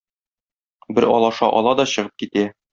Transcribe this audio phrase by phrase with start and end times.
[0.99, 2.51] Бер алаша ала да чыгып китә.